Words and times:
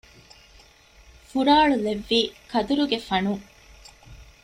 ފުރާޅުލެއްވީ 1.29 2.19
ކަދުރުގެ 2.51 2.99
ފަނުން 3.07 3.45